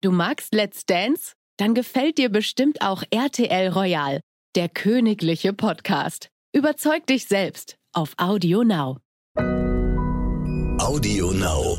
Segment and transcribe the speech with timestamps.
[0.00, 1.32] Du magst Let's Dance?
[1.56, 4.20] Dann gefällt dir bestimmt auch RTL Royal,
[4.54, 6.28] der königliche Podcast.
[6.54, 8.98] Überzeug dich selbst auf Audio Now.
[10.78, 11.78] Audio Now.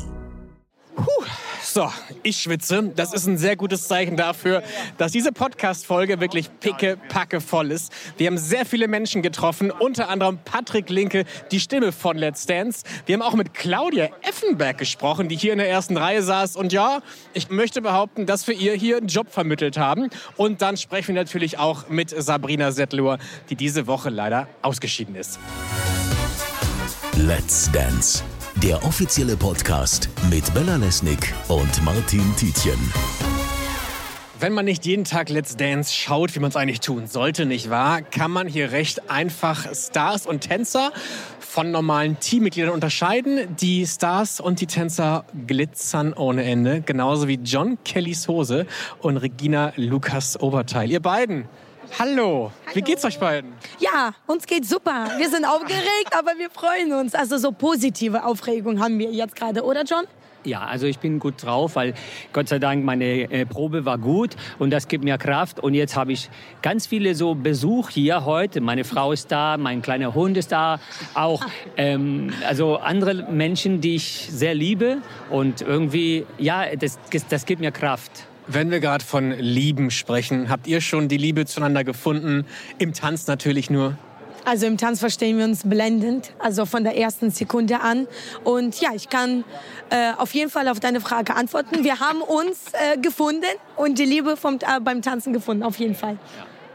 [0.96, 1.24] Puh.
[1.72, 1.88] So,
[2.24, 2.90] ich schwitze.
[2.96, 4.64] Das ist ein sehr gutes Zeichen dafür,
[4.98, 7.92] dass diese Podcast-Folge wirklich picke-packe voll ist.
[8.16, 12.82] Wir haben sehr viele Menschen getroffen, unter anderem Patrick Linke, die Stimme von Let's Dance.
[13.06, 16.56] Wir haben auch mit Claudia Effenberg gesprochen, die hier in der ersten Reihe saß.
[16.56, 17.02] Und ja,
[17.34, 20.10] ich möchte behaupten, dass wir ihr hier einen Job vermittelt haben.
[20.36, 25.38] Und dann sprechen wir natürlich auch mit Sabrina Settler, die diese Woche leider ausgeschieden ist.
[27.16, 28.24] Let's Dance
[28.56, 32.78] der offizielle Podcast mit Bella Lesnick und Martin Tietjen.
[34.38, 37.70] Wenn man nicht jeden Tag Let's Dance schaut, wie man es eigentlich tun sollte, nicht
[37.70, 40.92] wahr, kann man hier recht einfach Stars und Tänzer
[41.38, 43.56] von normalen Teammitgliedern unterscheiden.
[43.56, 48.66] Die Stars und die Tänzer glitzern ohne Ende, genauso wie John Kellys Hose
[49.00, 50.90] und Regina Lukas Oberteil.
[50.90, 51.46] Ihr beiden,
[51.98, 52.52] Hallo.
[52.66, 52.74] Hallo.
[52.74, 53.52] Wie geht's euch beiden?
[53.78, 55.08] Ja, uns geht's super.
[55.18, 57.14] Wir sind aufgeregt, aber wir freuen uns.
[57.14, 60.04] Also so positive Aufregung haben wir jetzt gerade, oder John?
[60.44, 61.92] Ja, also ich bin gut drauf, weil
[62.32, 65.60] Gott sei Dank meine äh, Probe war gut und das gibt mir Kraft.
[65.60, 66.30] Und jetzt habe ich
[66.62, 68.62] ganz viele so Besuch hier heute.
[68.62, 70.80] Meine Frau ist da, mein kleiner Hund ist da,
[71.12, 71.44] auch
[71.76, 74.98] ähm, also andere Menschen, die ich sehr liebe.
[75.28, 78.26] Und irgendwie, ja, das, das gibt mir Kraft.
[78.52, 82.44] Wenn wir gerade von Lieben sprechen, habt ihr schon die Liebe zueinander gefunden?
[82.78, 83.96] Im Tanz natürlich nur.
[84.44, 88.08] Also im Tanz verstehen wir uns blendend, also von der ersten Sekunde an.
[88.42, 89.44] Und ja, ich kann
[89.90, 91.84] äh, auf jeden Fall auf deine Frage antworten.
[91.84, 93.44] Wir haben uns äh, gefunden
[93.76, 96.18] und die Liebe vom, äh, beim Tanzen gefunden, auf jeden Fall.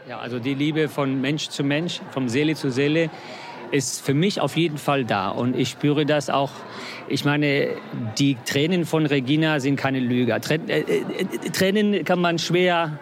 [0.06, 0.12] Ja.
[0.12, 3.10] ja, also die Liebe von Mensch zu Mensch, von Seele zu Seele
[3.70, 5.28] ist für mich auf jeden Fall da.
[5.28, 6.50] Und ich spüre das auch.
[7.08, 7.68] Ich meine,
[8.18, 10.32] die Tränen von Regina sind keine Lüge.
[10.32, 11.04] Äh, äh,
[11.52, 12.98] Tränen kann man schwer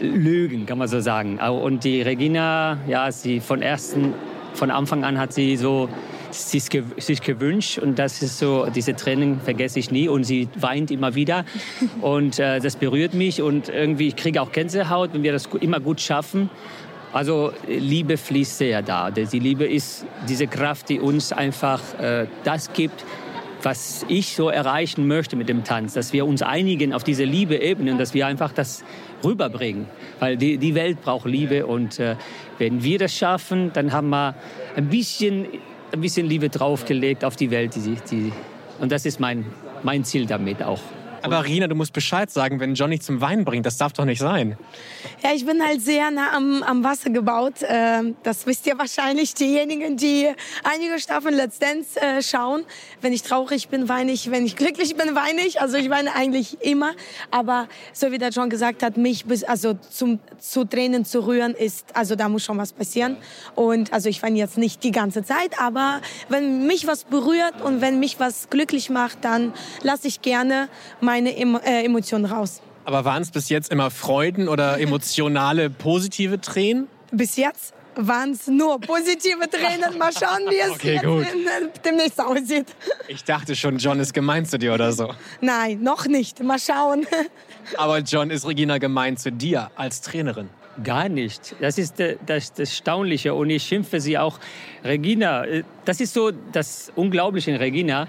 [0.00, 1.38] lügen, kann man so sagen.
[1.38, 4.14] Und die Regina, ja, sie von ersten,
[4.54, 5.88] von Anfang an hat sie so
[6.30, 6.64] sich,
[6.98, 11.14] sich gewünscht und das ist so, diese Tränen vergesse ich nie und sie weint immer
[11.14, 11.44] wieder
[12.00, 15.80] und äh, das berührt mich und irgendwie ich kriege auch Gänsehaut, wenn wir das immer
[15.80, 16.50] gut schaffen
[17.16, 19.10] also Liebe fließt sehr da.
[19.10, 23.04] Die Liebe ist diese Kraft, die uns einfach äh, das gibt,
[23.62, 27.92] was ich so erreichen möchte mit dem Tanz, dass wir uns einigen auf diese Liebe-Ebene
[27.92, 28.84] und dass wir einfach das
[29.24, 29.86] rüberbringen.
[30.20, 32.16] Weil die, die Welt braucht Liebe und äh,
[32.58, 34.34] wenn wir das schaffen, dann haben wir
[34.76, 35.46] ein bisschen,
[35.92, 37.74] ein bisschen Liebe draufgelegt auf die Welt.
[37.76, 38.32] Die, die,
[38.78, 39.46] und das ist mein,
[39.82, 40.80] mein Ziel damit auch.
[41.26, 43.66] Aber Rina, du musst Bescheid sagen, wenn Johnny zum Wein bringt.
[43.66, 44.56] Das darf doch nicht sein.
[45.22, 47.54] Ja, ich bin halt sehr nah am, am Wasser gebaut.
[47.68, 50.32] Ähm, das wisst ihr wahrscheinlich, diejenigen, die
[50.62, 52.64] einige Staffeln Let's Dance äh, schauen.
[53.00, 54.30] Wenn ich traurig bin, weine ich.
[54.30, 55.60] Wenn ich glücklich bin, weine ich.
[55.60, 56.92] Also ich weine eigentlich immer.
[57.30, 61.54] Aber so wie der John gesagt hat, mich bis, also zum, zu Tränen zu rühren,
[61.54, 63.16] ist, also da muss schon was passieren.
[63.56, 67.80] Und also ich weine jetzt nicht die ganze Zeit, aber wenn mich was berührt und
[67.80, 70.68] wenn mich was glücklich macht, dann lasse ich gerne
[71.16, 72.60] meine äh, Emotionen raus.
[72.84, 76.88] Aber waren es bis jetzt immer Freuden oder emotionale, positive Tränen?
[77.10, 79.98] Bis jetzt waren es nur positive Tränen.
[79.98, 82.66] Mal schauen, wie es okay, äh, demnächst aussieht.
[83.08, 85.14] Ich dachte schon, John ist gemein zu dir oder so.
[85.40, 86.42] Nein, noch nicht.
[86.42, 87.06] Mal schauen.
[87.76, 90.50] Aber John, ist Regina gemein zu dir als Trainerin?
[90.84, 91.56] Gar nicht.
[91.60, 93.32] Das ist das, das Erstaunliche.
[93.32, 94.38] Und ich schimpfe sie auch.
[94.84, 98.08] Regina, äh, das ist so das Unglaubliche in Regina.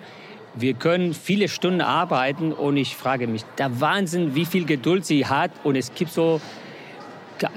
[0.60, 5.26] Wir können viele Stunden arbeiten und ich frage mich, der Wahnsinn, wie viel Geduld sie
[5.26, 5.52] hat.
[5.64, 6.42] Und es gibt so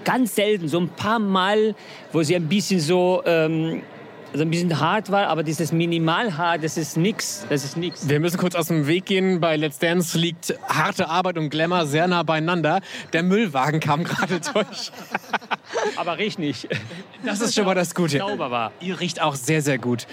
[0.04, 1.74] ganz selten, so ein paar Mal,
[2.12, 3.82] wo sie ein bisschen so ähm,
[4.32, 7.44] also ein bisschen hart war, aber dieses Minimalhart, das ist nix.
[7.48, 8.08] Das ist nix.
[8.08, 9.40] Wir müssen kurz aus dem Weg gehen.
[9.40, 12.80] Bei Let's Dance liegt harte Arbeit und Glamour sehr nah beieinander.
[13.12, 14.92] Der Müllwagen kam gerade durch.
[15.96, 16.68] Aber riecht nicht.
[17.24, 18.18] Das ist schon mal das Gute.
[18.18, 18.72] Sauber war.
[18.80, 20.06] Ihr riecht auch sehr, sehr gut.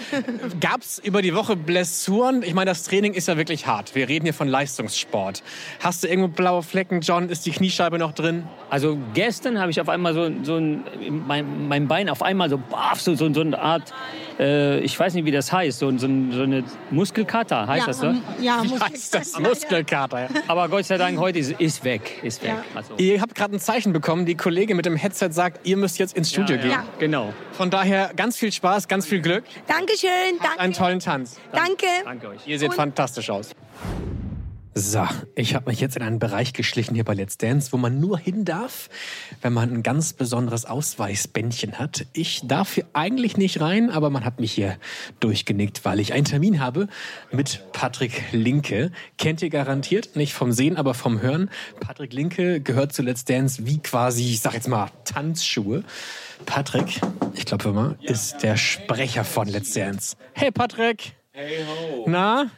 [0.60, 2.42] Gab es über die Woche Blessuren?
[2.42, 3.94] Ich meine, das Training ist ja wirklich hart.
[3.94, 5.42] Wir reden hier von Leistungssport.
[5.80, 7.28] Hast du irgendwo blaue Flecken, John?
[7.28, 8.46] Ist die Kniescheibe noch drin?
[8.70, 10.84] Also gestern habe ich auf einmal so, so ein,
[11.26, 13.94] mein, mein Bein auf einmal so, baff, so, so, so eine Art
[14.38, 17.98] äh, ich weiß nicht, wie das heißt, so, so, so eine Muskelkater heißt ja, das,
[17.98, 18.14] so?
[18.40, 19.38] Ja, wie heißt das?
[19.38, 20.22] Muskelkater.
[20.22, 20.28] Ja.
[20.46, 22.20] Aber Gott sei Dank, heute ist, ist weg.
[22.22, 22.50] Ist weg.
[22.50, 22.64] Ja.
[22.74, 22.94] Also.
[22.98, 24.26] Ihr habt gerade ein Zeichen bekommen.
[24.26, 26.70] Die Kollegin mit dem Headset sagt, ihr müsst jetzt ins Studio gehen.
[26.70, 27.32] Ja, genau.
[27.52, 29.44] Von daher ganz viel Spaß, ganz viel Glück.
[29.66, 30.38] Dankeschön.
[30.42, 30.60] Danke.
[30.60, 31.38] Einen tollen Tanz.
[31.52, 31.86] Danke.
[32.04, 32.46] Danke euch.
[32.46, 33.50] Ihr seht Und fantastisch aus.
[34.74, 37.98] So, ich habe mich jetzt in einen Bereich geschlichen hier bei Let's Dance, wo man
[37.98, 38.88] nur hin darf,
[39.42, 42.06] wenn man ein ganz besonderes Ausweisbändchen hat.
[42.12, 44.76] Ich darf hier eigentlich nicht rein, aber man hat mich hier
[45.20, 46.86] durchgenickt, weil ich einen Termin habe
[47.32, 48.92] mit Patrick Linke.
[49.16, 51.50] Kennt ihr garantiert, nicht vom Sehen, aber vom Hören.
[51.80, 55.82] Patrick Linke gehört zu Let's Dance wie quasi, ich sag jetzt mal, Tanzschuhe.
[56.46, 57.00] Patrick,
[57.34, 60.16] ich glaube mal, ist der Sprecher von Let's Dance.
[60.34, 61.14] Hey Patrick!
[61.32, 62.04] Hey ho.
[62.08, 62.50] Na?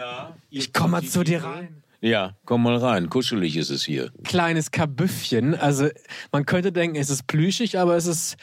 [0.00, 0.34] Na?
[0.48, 1.82] Ich komm mal zu dir rein.
[2.00, 3.10] Ja, komm mal rein.
[3.10, 4.10] Kuschelig ist es hier.
[4.24, 5.54] Kleines Kabüffchen.
[5.54, 5.88] Also
[6.32, 8.38] man könnte denken, es ist plüschig, aber es ist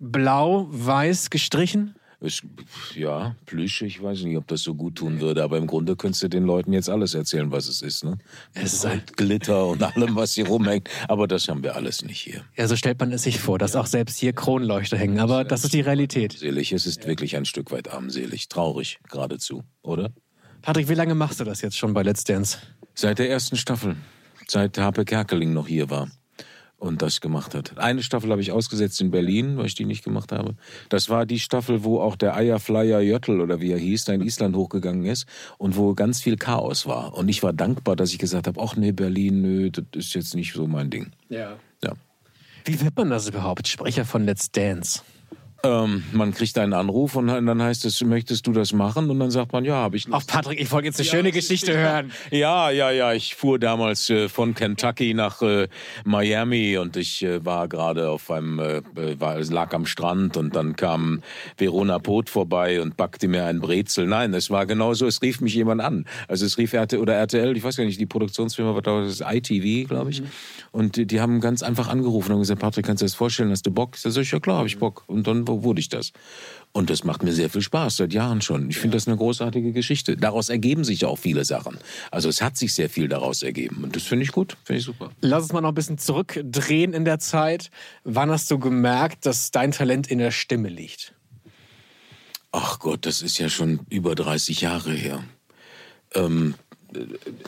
[0.00, 1.94] blau-weiß gestrichen.
[2.20, 2.42] Es,
[2.94, 6.24] ja, plüschig, ich weiß nicht, ob das so gut tun würde, aber im Grunde könntest
[6.24, 8.04] du den Leuten jetzt alles erzählen, was es ist.
[8.04, 8.18] Ne?
[8.52, 10.90] Es ist ein- Glitter und allem, was hier rumhängt.
[11.08, 12.44] Aber das haben wir alles nicht hier.
[12.56, 15.20] Ja, so stellt man es sich vor, dass auch selbst hier Kronleuchter hängen.
[15.20, 16.32] Aber das ist die Realität.
[16.32, 18.48] Selig, es ist wirklich ein Stück weit armselig.
[18.48, 20.10] Traurig geradezu, oder?
[20.62, 22.58] Patrick, wie lange machst du das jetzt schon bei Let's Dance?
[22.94, 23.96] Seit der ersten Staffel.
[24.46, 26.08] Seit Harpe Kerkeling noch hier war
[26.78, 27.76] und das gemacht hat.
[27.76, 30.54] Eine Staffel habe ich ausgesetzt in Berlin, weil ich die nicht gemacht habe.
[30.88, 34.22] Das war die Staffel, wo auch der Eierflyer Jöttl oder wie er hieß, da in
[34.22, 35.26] Island hochgegangen ist
[35.58, 37.14] und wo ganz viel Chaos war.
[37.14, 40.34] Und ich war dankbar, dass ich gesagt habe, ach nee, Berlin, nö, das ist jetzt
[40.34, 41.10] nicht so mein Ding.
[41.28, 41.56] Ja.
[41.82, 41.92] Ja.
[42.64, 43.66] Wie wird man das überhaupt?
[43.66, 45.02] Sprecher von Let's Dance.
[45.64, 49.10] Ähm, man kriegt einen Anruf und dann heißt es, möchtest du das machen?
[49.10, 51.76] Und dann sagt man, ja, habe ich Ach, Patrick, ich wollte jetzt eine schöne Geschichte
[51.76, 52.12] hören.
[52.30, 53.12] Ja, ja, ja.
[53.12, 55.66] Ich fuhr damals äh, von Kentucky nach äh,
[56.04, 60.54] Miami und ich äh, war gerade auf einem, äh, äh, war, lag am Strand und
[60.54, 61.22] dann kam
[61.56, 64.06] Verona Poth vorbei und backte mir ein Brezel.
[64.06, 65.06] Nein, es war genau so.
[65.06, 66.04] Es rief mich jemand an.
[66.28, 69.20] Also es rief RTL oder RTL, ich weiß gar nicht, die Produktionsfirma war da, das
[69.20, 70.22] ist ITV, glaube ich.
[70.70, 73.50] Und die, die haben ganz einfach angerufen und gesagt, Patrick, kannst du dir das vorstellen?
[73.50, 73.96] Hast du Bock?
[73.96, 75.02] Ich sag, ja klar, habe ich Bock.
[75.08, 76.12] Und dann wo- wurde ich das.
[76.72, 78.70] Und das macht mir sehr viel Spaß, seit Jahren schon.
[78.70, 80.16] Ich finde das eine großartige Geschichte.
[80.16, 81.78] Daraus ergeben sich auch viele Sachen.
[82.12, 83.82] Also es hat sich sehr viel daraus ergeben.
[83.82, 85.10] Und das finde ich gut, finde ich super.
[85.20, 87.70] Lass uns mal noch ein bisschen zurückdrehen in der Zeit.
[88.04, 91.14] Wann hast du gemerkt, dass dein Talent in der Stimme liegt?
[92.52, 95.22] Ach Gott, das ist ja schon über 30 Jahre her.
[96.14, 96.54] Ähm,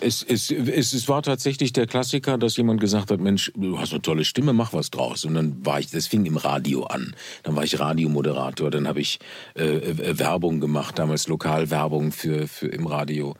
[0.01, 3.93] es, es, es, es war tatsächlich der Klassiker, dass jemand gesagt hat, Mensch, du hast
[3.93, 5.25] eine tolle Stimme, mach was draus.
[5.25, 7.15] Und dann war ich, das fing im Radio an.
[7.43, 9.19] Dann war ich Radiomoderator, dann habe ich
[9.55, 13.37] äh, äh, Werbung gemacht, damals Lokalwerbung für, für im Radio.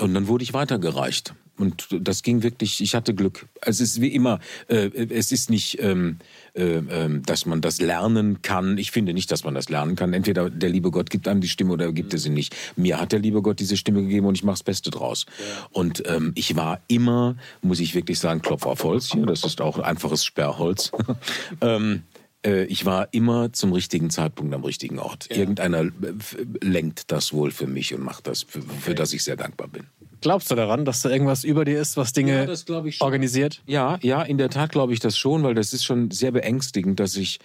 [0.00, 1.34] Und dann wurde ich weitergereicht.
[1.58, 3.46] Und das ging wirklich, ich hatte Glück.
[3.60, 6.18] Also es ist wie immer, äh, es ist nicht, ähm,
[6.54, 8.78] äh, ähm, dass man das lernen kann.
[8.78, 10.12] Ich finde nicht, dass man das lernen kann.
[10.12, 12.54] Entweder der liebe Gott gibt einem die Stimme oder gibt er sie nicht.
[12.76, 15.26] Mir hat der liebe Gott diese Stimme gegeben und ich mache das Beste draus.
[15.70, 19.60] Und ähm, ich war immer, muss ich wirklich sagen, Klopf auf Holz hier, das ist
[19.60, 20.92] auch einfaches Sperrholz.
[21.60, 22.15] ähm, äh,
[22.64, 25.30] ich war immer zum richtigen Zeitpunkt am richtigen Ort.
[25.30, 25.90] Irgendeiner äh,
[26.62, 29.84] lenkt das wohl für mich und macht das, für, für das ich sehr dankbar bin.
[30.20, 32.96] Glaubst du daran, dass da irgendwas über dir ist, was Dinge Ja, das glaub ich
[32.96, 33.04] schon.
[33.04, 33.62] organisiert?
[33.66, 36.98] Ja, ja, in der Tat glaube ich das schon, weil das ist schon sehr beängstigend,
[37.00, 37.38] dass ich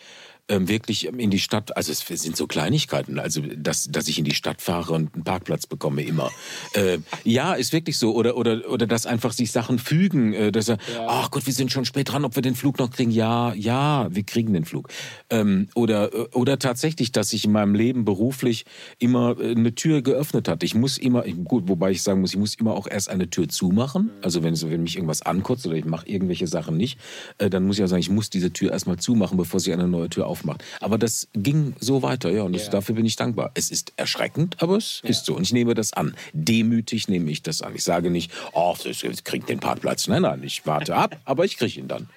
[0.47, 4.33] wirklich in die Stadt, also es sind so Kleinigkeiten, also dass, dass ich in die
[4.33, 6.29] Stadt fahre und einen Parkplatz bekomme immer.
[6.73, 8.13] Äh, ja, ist wirklich so.
[8.13, 10.77] Oder, oder, oder dass einfach sich Sachen fügen, äh, dass er,
[11.07, 13.11] ach Gott, wir sind schon spät dran, ob wir den Flug noch kriegen.
[13.11, 14.89] Ja, ja, wir kriegen den Flug.
[15.29, 18.65] Ähm, oder, äh, oder tatsächlich, dass sich in meinem Leben beruflich
[18.99, 20.63] immer äh, eine Tür geöffnet hat.
[20.63, 23.47] Ich muss immer, gut, wobei ich sagen muss, ich muss immer auch erst eine Tür
[23.47, 24.11] zumachen.
[24.21, 26.99] Also wenn, wenn mich irgendwas ankotzt oder ich mache irgendwelche Sachen nicht,
[27.37, 30.09] dann muss ich auch sagen, ich muss diese Tür erstmal zumachen, bevor sich eine neue
[30.09, 30.63] Tür aufmacht.
[30.79, 33.51] Aber das ging so weiter, ja, und das, dafür bin ich dankbar.
[33.53, 35.35] Es ist erschreckend, aber es ist so.
[35.35, 36.15] Und ich nehme das an.
[36.33, 37.75] Demütig nehme ich das an.
[37.75, 40.07] Ich sage nicht, oh, ich krieg den Parkplatz.
[40.07, 42.07] Nein, nein, ich warte ab, aber ich kriege ihn dann.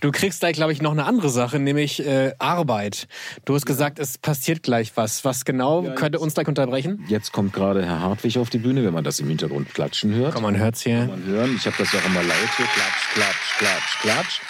[0.00, 3.08] Du kriegst gleich, glaube ich, noch eine andere Sache, nämlich äh, Arbeit.
[3.44, 5.24] Du hast gesagt, es passiert gleich was.
[5.24, 7.04] Was genau könnte uns gleich unterbrechen?
[7.08, 10.34] Jetzt kommt gerade Herr Hartwig auf die Bühne, wenn man das im Hintergrund klatschen hört.
[10.34, 11.06] Komm, man hört's hier.
[11.06, 11.56] man hören.
[11.56, 12.66] Ich habe das ja auch immer laut hier.
[12.66, 14.40] Klatsch, klatsch, klatsch, klatsch.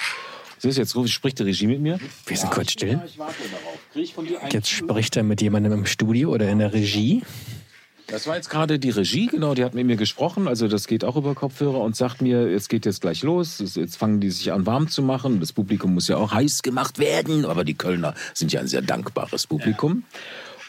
[0.59, 1.99] Siehst du, jetzt spricht die Regie mit mir.
[2.27, 3.01] Wir sind kurz still.
[3.07, 3.79] Ich warte darauf.
[3.93, 6.73] Krieg ich von dir einen Jetzt spricht er mit jemandem im Studio oder in der
[6.73, 7.23] Regie.
[8.11, 11.05] Das war jetzt gerade die Regie, genau, die hat mit mir gesprochen, also das geht
[11.05, 14.31] auch über Kopfhörer und sagt mir, es geht jetzt gleich los, es- jetzt fangen die
[14.31, 17.75] sich an warm zu machen, das Publikum muss ja auch heiß gemacht werden, aber die
[17.75, 20.05] Kölner sind ja ein sehr dankbares Publikum.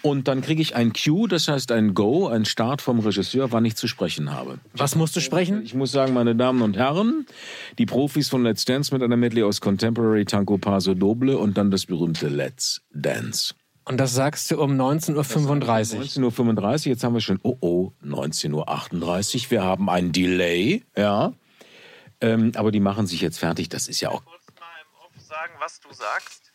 [0.01, 3.65] Und dann kriege ich ein Cue, das heißt ein Go, ein Start vom Regisseur, wann
[3.65, 4.59] ich zu sprechen habe.
[4.73, 5.61] Was musst du sprechen?
[5.63, 7.25] Ich muss sagen, meine Damen und Herren,
[7.77, 11.69] die Profis von Let's Dance mit einer Medley aus Contemporary, Tango, Paso Doble und dann
[11.69, 13.53] das berühmte Let's Dance.
[13.83, 16.31] Und das sagst du um 19.35 Uhr.
[16.31, 18.53] 19.35 Uhr, jetzt haben wir schon, oh oh, 19.38
[19.45, 21.33] Uhr, wir haben ein Delay, ja.
[22.21, 24.23] Ähm, aber die machen sich jetzt fertig, das ist ja auch.
[24.23, 26.48] kurz mal im Off sagen, was du sagst?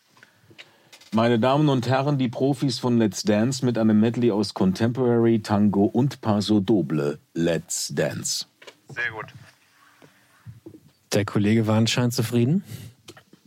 [1.14, 5.84] Meine Damen und Herren, die Profis von Let's Dance mit einem Medley aus Contemporary, Tango
[5.84, 7.20] und Paso Doble.
[7.34, 8.46] Let's Dance.
[8.88, 9.26] Sehr gut.
[11.12, 12.64] Der Kollege war anscheinend zufrieden.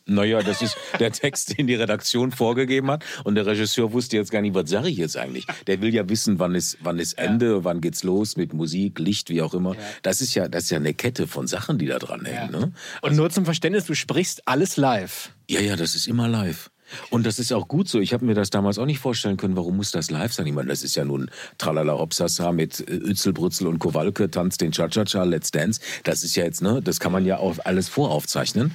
[0.05, 3.03] Naja, das ist der Text, den die Redaktion vorgegeben hat.
[3.25, 5.45] Und der Regisseur wusste jetzt gar nicht, was sage ich jetzt eigentlich.
[5.67, 9.29] Der will ja wissen, wann ist, wann ist Ende, wann geht's los mit Musik, Licht,
[9.29, 9.75] wie auch immer.
[10.03, 12.49] Das ist ja, das ist ja eine Kette von Sachen, die da dran hängen.
[12.49, 12.71] Ne?
[13.01, 15.33] Und nur zum Verständnis, du sprichst alles live.
[15.49, 16.69] Ja, ja, das ist immer live.
[17.09, 17.99] Und das ist auch gut so.
[17.99, 20.47] Ich habe mir das damals auch nicht vorstellen können, warum muss das live sein?
[20.47, 24.71] Ich meine, das ist ja nun Tralala Hopsasa mit äh, Ützelbrützel und Kowalke, Tanz den
[24.71, 25.81] Cha-Cha-Cha, Let's Dance.
[26.03, 28.71] Das ist ja jetzt, ne, das kann man ja auch alles voraufzeichnen.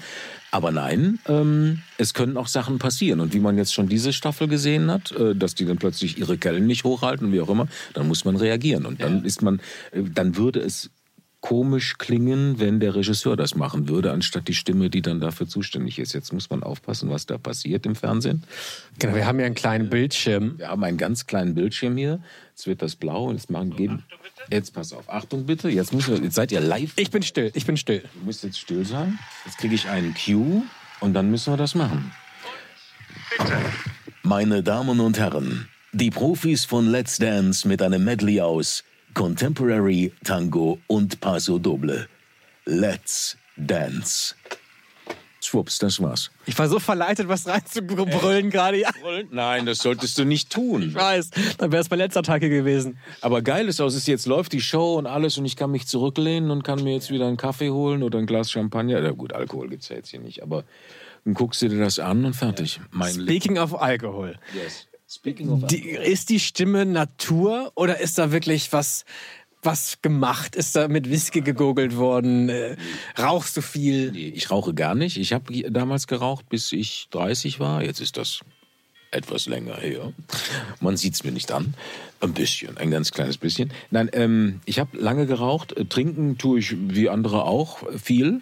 [0.50, 3.20] Aber nein, ähm, es können auch Sachen passieren.
[3.20, 6.36] Und wie man jetzt schon diese Staffel gesehen hat, äh, dass die dann plötzlich ihre
[6.36, 8.84] Kellen nicht hochhalten, wie auch immer, dann muss man reagieren.
[8.84, 9.60] Und dann ist man,
[9.92, 10.90] äh, dann würde es
[11.42, 15.98] komisch klingen, wenn der Regisseur das machen würde, anstatt die Stimme, die dann dafür zuständig
[15.98, 16.14] ist.
[16.14, 18.44] Jetzt muss man aufpassen, was da passiert im Fernsehen.
[18.98, 20.58] Genau, wir haben ja einen kleinen Bildschirm.
[20.58, 22.20] Wir haben einen ganz kleinen Bildschirm hier.
[22.50, 23.32] Jetzt wird das blau.
[23.32, 24.04] Jetzt machen geben.
[24.50, 25.10] Jetzt pass auf.
[25.10, 25.68] Achtung bitte.
[25.68, 26.92] Jetzt, müssen wir, jetzt seid ihr live.
[26.96, 28.02] Ich bin still, ich bin still.
[28.02, 29.18] Ihr müsst jetzt still sein.
[29.44, 30.62] Jetzt kriege ich einen Cue
[31.00, 32.12] und dann müssen wir das machen.
[34.22, 38.84] Meine Damen und Herren, die Profis von Let's Dance mit einem Medley aus
[39.14, 42.08] Contemporary, Tango und Paso Doble.
[42.64, 44.34] Let's Dance.
[45.44, 46.30] Schwupps, das war's.
[46.46, 48.76] Ich war so verleitet, was reinzubrüllen gerade.
[48.80, 48.90] Ja,
[49.30, 50.82] Nein, das solltest du nicht tun.
[50.82, 51.30] ich weiß.
[51.58, 52.96] Dann wäre es mein letzter Attacke gewesen.
[53.20, 55.86] Aber geil ist aus, ist jetzt läuft die Show und alles und ich kann mich
[55.88, 59.00] zurücklehnen und kann mir jetzt wieder einen Kaffee holen oder ein Glas Champagner.
[59.02, 60.62] Ja gut, Alkohol gibt's ja jetzt hier nicht, aber
[61.24, 62.80] dann guckst du dir das an und fertig.
[62.92, 64.36] Mein Speaking of Alkohol.
[64.54, 64.86] yes.
[65.14, 69.04] Speaking of Die, ist die Stimme Natur oder ist da wirklich was,
[69.62, 70.56] was gemacht?
[70.56, 72.48] Ist da mit Whisky gegurgelt worden?
[72.48, 72.76] Äh,
[73.18, 74.12] rauchst du viel?
[74.12, 75.18] Nee, ich rauche gar nicht.
[75.18, 77.82] Ich habe damals geraucht, bis ich 30 war.
[77.82, 78.40] Jetzt ist das
[79.10, 80.14] etwas länger her.
[80.80, 81.74] Man sieht es mir nicht an.
[82.20, 83.70] Ein bisschen, ein ganz kleines bisschen.
[83.90, 85.74] Nein, ähm, ich habe lange geraucht.
[85.90, 88.40] Trinken tue ich wie andere auch viel.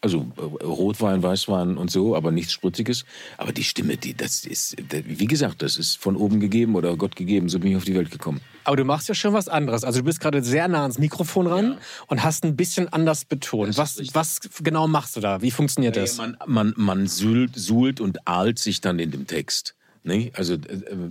[0.00, 3.04] Also äh, Rotwein, Weißwein und so, aber nichts Spritziges.
[3.36, 7.16] Aber die Stimme, die, das ist, wie gesagt, das ist von oben gegeben oder Gott
[7.16, 7.48] gegeben.
[7.48, 8.40] So bin ich auf die Welt gekommen.
[8.62, 9.82] Aber du machst ja schon was anderes.
[9.82, 13.76] Also du bist gerade sehr nah ans Mikrofon ran und hast ein bisschen anders betont.
[13.76, 15.42] Was, was genau machst du da?
[15.42, 16.16] Wie funktioniert das?
[16.18, 19.74] Man, man, man suhlt, suhlt und ahlt sich dann in dem Text.
[20.08, 20.32] Ne?
[20.32, 20.58] Also äh,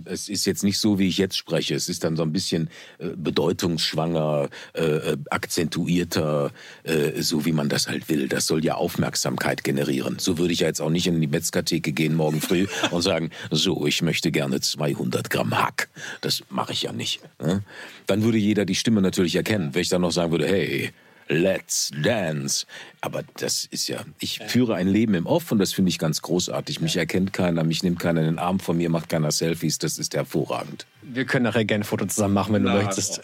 [0.04, 1.74] es ist jetzt nicht so, wie ich jetzt spreche.
[1.74, 6.50] Es ist dann so ein bisschen äh, bedeutungsschwanger, äh, äh, akzentuierter,
[6.82, 8.28] äh, so wie man das halt will.
[8.28, 10.18] Das soll ja Aufmerksamkeit generieren.
[10.18, 13.30] So würde ich ja jetzt auch nicht in die Metzgertheke gehen morgen früh und sagen,
[13.50, 15.88] so, ich möchte gerne 200 Gramm Hack.
[16.20, 17.20] Das mache ich ja nicht.
[17.40, 17.62] Ne?
[18.06, 19.74] Dann würde jeder die Stimme natürlich erkennen.
[19.74, 20.92] Wenn ich dann noch sagen würde, hey,
[21.28, 22.66] Let's Dance.
[23.00, 26.22] Aber das ist ja, ich führe ein Leben im Off und das finde ich ganz
[26.22, 26.80] großartig.
[26.80, 29.78] Mich erkennt keiner, mich nimmt keiner in den Arm von mir, macht keiner Selfies.
[29.78, 30.86] Das ist hervorragend.
[31.02, 33.20] Wir können nachher gerne ein Foto zusammen machen, wenn du Na, möchtest.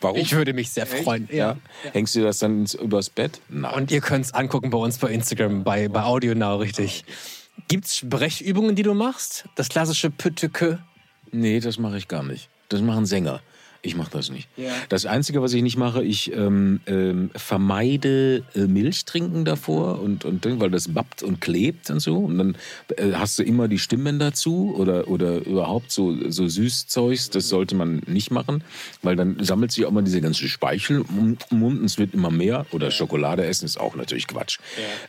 [0.00, 0.18] Warum?
[0.18, 1.28] Ich würde mich sehr freuen.
[1.32, 1.56] Ja.
[1.92, 3.40] Hängst du das dann ins, übers Bett?
[3.48, 3.74] Nein.
[3.74, 7.04] Und ihr könnt es angucken bei uns bei Instagram, bei, bei Audio Now, richtig.
[7.68, 9.44] Gibt's Sprechübungen, die du machst?
[9.54, 10.80] Das klassische Pütteke?
[11.34, 12.48] nee, das mache ich gar nicht.
[12.68, 13.40] Das machen Sänger.
[13.84, 14.48] Ich mache das nicht.
[14.88, 20.24] Das Einzige, was ich nicht mache, ich ähm, ähm, vermeide äh, Milch trinken davor und,
[20.24, 22.16] und weil das bappt und klebt und so.
[22.16, 22.56] Und dann
[22.96, 27.28] äh, hast du immer die Stimmen dazu oder, oder überhaupt so, so Süßzeugs.
[27.28, 28.64] Das sollte man nicht machen,
[29.02, 32.30] weil dann sammelt sich auch mal diese ganze Speichel im Mund und es wird immer
[32.30, 32.64] mehr.
[32.70, 34.60] Oder Schokolade essen ist auch natürlich Quatsch.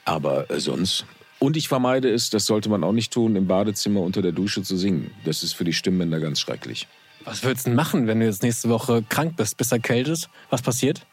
[0.03, 1.05] Aber äh, sonst.
[1.39, 4.63] Und ich vermeide es, das sollte man auch nicht tun, im Badezimmer unter der Dusche
[4.63, 5.11] zu singen.
[5.23, 6.87] Das ist für die Stimmbänder ganz schrecklich.
[7.25, 10.29] Was würdest du denn machen, wenn du jetzt nächste Woche krank bist, bist erkältet?
[10.51, 11.05] Was passiert?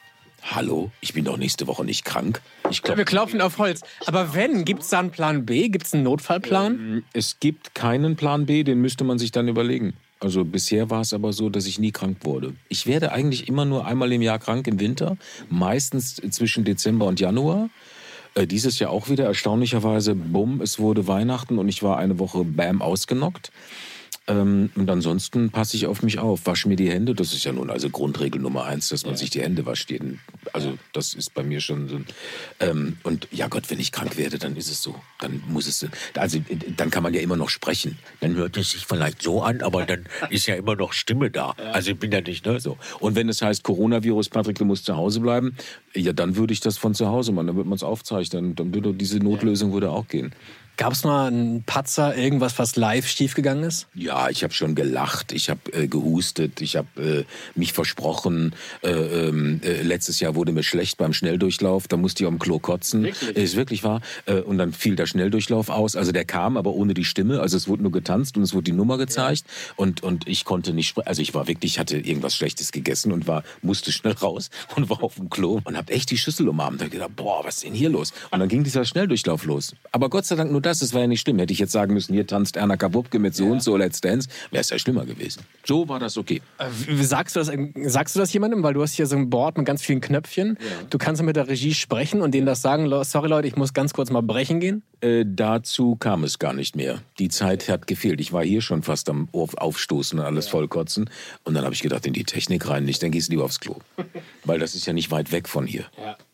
[0.42, 2.42] Hallo, ich bin doch nächste Woche nicht krank.
[2.70, 3.80] Ich glaub, Wir klopfen auf Holz.
[4.06, 5.68] Aber wenn, gibt es da einen Plan B?
[5.68, 7.04] Gibt es einen Notfallplan?
[7.12, 9.94] es gibt keinen Plan B, den müsste man sich dann überlegen.
[10.20, 12.54] Also bisher war es aber so, dass ich nie krank wurde.
[12.68, 15.16] Ich werde eigentlich immer nur einmal im Jahr krank im Winter,
[15.48, 17.70] meistens zwischen Dezember und Januar.
[18.34, 22.44] Äh, dieses Jahr auch wieder erstaunlicherweise, bumm, es wurde Weihnachten und ich war eine Woche
[22.44, 23.50] bam ausgenockt.
[24.28, 27.14] Ähm, und ansonsten passe ich auf mich auf, wasche mir die Hände.
[27.14, 29.90] Das ist ja nun also Grundregel Nummer eins, dass man sich die Hände wascht.
[29.90, 30.20] Jeden,
[30.52, 32.00] also das ist bei mir schon so.
[32.60, 34.94] Ähm, und ja Gott, wenn ich krank werde, dann ist es so.
[35.20, 35.84] Dann muss es.
[36.14, 36.38] Also
[36.76, 37.98] dann kann man ja immer noch sprechen.
[38.20, 41.54] Dann hört es sich vielleicht so an, aber dann ist ja immer noch Stimme da.
[41.72, 42.78] Also ich bin ja nicht ne so.
[43.00, 45.56] Und wenn es heißt Coronavirus, Patrick, du musst zu Hause bleiben,
[45.94, 47.48] ja dann würde ich das von zu Hause machen.
[47.48, 48.54] Dann würde man es aufzeichnen.
[48.54, 50.32] Dann würde diese Notlösung würde auch gehen.
[50.78, 53.88] Gab es mal einen Patzer, irgendwas, was live schiefgegangen ist?
[53.94, 57.24] Ja, ich habe schon gelacht, ich habe äh, gehustet, ich habe äh,
[57.54, 58.54] mich versprochen.
[58.82, 62.58] Äh, ähm, äh, letztes Jahr wurde mir schlecht beim Schnelldurchlauf, da musste ich am Klo
[62.58, 63.02] kotzen.
[63.02, 63.36] Wirklich?
[63.36, 64.00] Ist wirklich wahr.
[64.24, 65.94] Äh, und dann fiel der Schnelldurchlauf aus.
[65.94, 67.40] Also der kam, aber ohne die Stimme.
[67.40, 69.44] Also es wurde nur getanzt und es wurde die Nummer gezeigt.
[69.76, 71.08] Und, und ich konnte nicht sprechen.
[71.08, 75.02] Also ich war wirklich, hatte irgendwas Schlechtes gegessen und war musste schnell raus und war
[75.02, 76.80] auf dem Klo und habe echt die Schüssel umarmt.
[76.80, 78.12] Da gedacht, boah, was ist denn hier los?
[78.30, 79.74] Und dann ging dieser Schnelldurchlauf los.
[79.90, 81.38] Aber Gott sei Dank nur das, das war ja nicht schlimm.
[81.38, 84.28] Hätte ich jetzt sagen müssen, hier tanzt Erna Kawupke mit so und so Let's Dance,
[84.50, 85.42] wäre es ja schlimmer gewesen.
[85.64, 86.40] So war das okay.
[86.58, 87.52] Äh, Sagst du, das,
[87.92, 88.62] sagst du das jemandem?
[88.62, 90.58] Weil du hast hier so ein Board mit ganz vielen Knöpfchen.
[90.90, 93.72] Du kannst mit der Regie sprechen und denen das sagen, "Lo- sorry Leute, ich muss
[93.74, 94.82] ganz kurz mal brechen gehen.
[95.00, 97.02] Äh, dazu kam es gar nicht mehr.
[97.18, 98.20] Die Zeit hat gefehlt.
[98.20, 101.10] Ich war hier schon fast am Auf- Aufstoßen und alles vollkotzen.
[101.44, 103.58] Und dann habe ich gedacht, in die Technik rein nicht, dann gehst du lieber aufs
[103.60, 103.76] Klo.
[104.44, 105.84] Weil das ist ja nicht weit weg von hier.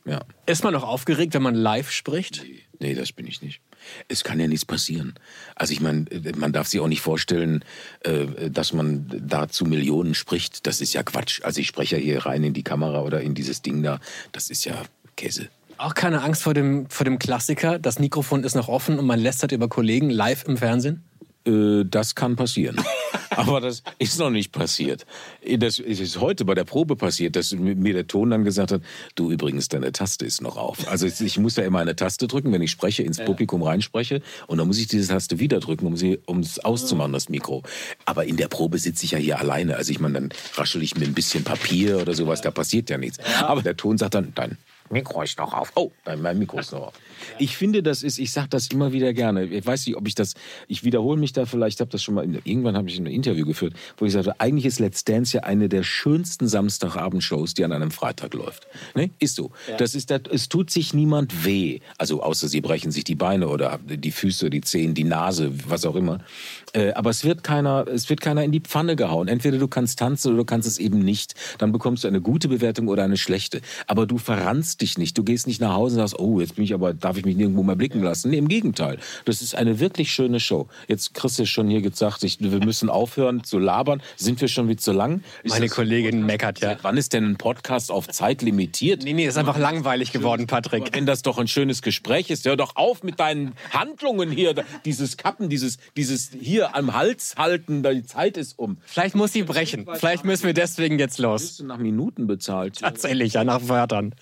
[0.04, 0.20] Ja.
[0.46, 2.44] Ist man noch aufgeregt, wenn man live spricht?
[2.80, 3.60] Nee, das bin ich nicht.
[4.08, 5.14] Es kann ja nichts passieren.
[5.54, 7.64] Also ich meine, man darf sich auch nicht vorstellen,
[8.00, 10.66] äh, dass man da zu Millionen spricht.
[10.66, 11.40] Das ist ja Quatsch.
[11.42, 14.00] Also ich spreche ja hier rein in die Kamera oder in dieses Ding da.
[14.32, 14.82] Das ist ja
[15.16, 15.48] Käse.
[15.78, 17.78] Auch keine Angst vor dem, vor dem Klassiker.
[17.78, 21.04] Das Mikrofon ist noch offen und man lästert über Kollegen live im Fernsehen?
[21.46, 22.80] Äh, das kann passieren.
[23.30, 25.06] Aber das ist noch nicht passiert.
[25.58, 28.82] Das ist heute bei der Probe passiert, dass mir der Ton dann gesagt hat,
[29.14, 30.88] du übrigens, deine Taste ist noch auf.
[30.88, 34.22] Also ich muss ja immer eine Taste drücken, wenn ich spreche, ins Publikum reinspreche.
[34.46, 37.62] Und dann muss ich diese Taste wieder drücken, um sie, um es auszumachen, das Mikro.
[38.04, 39.76] Aber in der Probe sitze ich ja hier alleine.
[39.76, 42.98] Also ich meine, dann raschel ich mir ein bisschen Papier oder sowas, da passiert ja
[42.98, 43.18] nichts.
[43.42, 44.58] Aber der Ton sagt dann, dein
[44.90, 45.72] Mikro ist noch auf.
[45.74, 46.94] Oh, nein, mein Mikro ist noch auf.
[47.38, 49.44] Ich finde, das ist, ich sage das immer wieder gerne.
[49.44, 50.34] Ich weiß nicht, ob ich das,
[50.68, 53.44] ich wiederhole mich da vielleicht, habe das schon mal, in, irgendwann habe ich ein Interview
[53.44, 57.72] geführt, wo ich sagte, eigentlich ist Let's Dance ja eine der schönsten Samstagabendshows, die an
[57.72, 58.68] einem Freitag läuft.
[58.94, 59.10] Ne?
[59.18, 59.50] Ist so.
[59.78, 61.80] Das ist, das, es tut sich niemand weh.
[61.98, 65.84] Also außer sie brechen sich die Beine oder die Füße, die Zehen, die Nase, was
[65.84, 66.20] auch immer.
[66.72, 69.28] Äh, aber es wird keiner, es wird keiner in die Pfanne gehauen.
[69.28, 71.34] Entweder du kannst tanzen oder du kannst es eben nicht.
[71.58, 73.60] Dann bekommst du eine gute Bewertung oder eine schlechte.
[73.86, 75.16] Aber du verranst dich nicht.
[75.16, 77.36] Du gehst nicht nach Hause und sagst, oh, jetzt bin ich aber, darf ich mich
[77.36, 78.30] nirgendwo mehr blicken lassen.
[78.30, 78.98] Nee, im Gegenteil.
[79.24, 80.68] Das ist eine wirklich schöne Show.
[80.86, 84.02] Jetzt Chris ist schon hier gesagt, ich, wir müssen aufhören zu labern.
[84.16, 85.22] Sind wir schon wieder zu lang?
[85.42, 86.70] Ist Meine Kollegin meckert ja.
[86.70, 89.02] Seit wann ist denn ein Podcast auf Zeit limitiert?
[89.04, 90.94] Nee, nee, ist einfach langweilig geworden, Patrick.
[90.94, 94.54] Wenn das doch ein schönes Gespräch ist, hör doch auf mit deinen Handlungen hier.
[94.84, 98.78] Dieses Kappen, dieses, dieses hier am Hals halten, die Zeit ist um.
[98.84, 99.86] Vielleicht muss sie brechen.
[99.94, 101.42] Vielleicht müssen wir deswegen jetzt los.
[101.42, 102.78] Bist du nach Minuten bezahlt?
[102.80, 104.14] Tatsächlich, ja, nach Wörtern.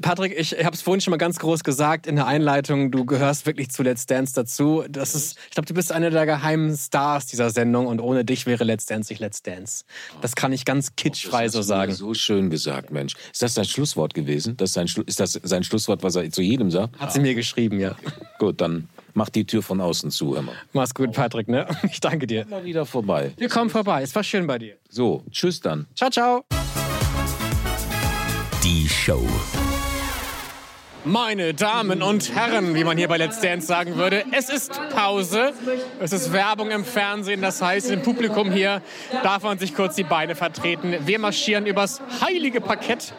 [0.00, 3.46] Patrick, ich habe es vorhin schon mal ganz groß gesagt in der Einleitung, du gehörst
[3.46, 4.84] wirklich zu Let's Dance dazu.
[4.88, 8.46] Das ist, ich glaube, du bist einer der geheimen Stars dieser Sendung und ohne dich
[8.46, 9.84] wäre Let's Dance nicht Let's Dance.
[10.20, 11.92] Das kann ich ganz kitschfrei so sagen.
[11.92, 13.14] So schön gesagt, Mensch.
[13.32, 14.56] Ist das sein Schlusswort gewesen?
[14.56, 16.98] Das ist, sein, ist das sein Schlusswort, was er zu jedem sagt?
[16.98, 17.94] Hat sie mir geschrieben, ja.
[18.38, 20.52] Gut, dann mach die Tür von außen zu, immer.
[20.72, 21.66] Mach's gut, Patrick, ne?
[21.90, 22.46] Ich danke dir.
[22.46, 23.32] Mal wieder vorbei.
[23.36, 24.02] Wir kommen vorbei.
[24.02, 24.76] Es war schön bei dir.
[24.88, 25.86] So, tschüss dann.
[25.94, 26.44] Ciao, ciao.
[28.62, 29.24] Die Show.
[31.06, 35.52] Meine Damen und Herren, wie man hier bei Let's Dance sagen würde, es ist Pause.
[36.00, 37.42] Es ist Werbung im Fernsehen.
[37.42, 38.80] Das heißt, im Publikum hier
[39.22, 40.96] darf man sich kurz die Beine vertreten.
[41.04, 43.12] Wir marschieren übers heilige Parkett.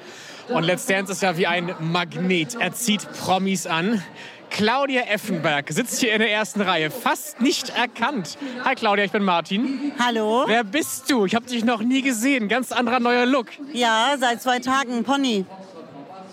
[0.49, 2.55] Und Let's Dance ist ja wie ein Magnet.
[2.59, 4.03] Er zieht Promis an.
[4.49, 8.37] Claudia Effenberg sitzt hier in der ersten Reihe, fast nicht erkannt.
[8.63, 9.91] Hi Claudia, ich bin Martin.
[9.99, 10.45] Hallo?
[10.47, 11.25] Wer bist du?
[11.25, 12.47] Ich habe dich noch nie gesehen.
[12.47, 13.47] Ganz anderer neuer Look.
[13.73, 15.45] Ja, seit zwei Tagen Pony.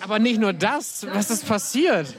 [0.02, 1.06] Aber nicht nur das.
[1.12, 2.14] Was ist passiert?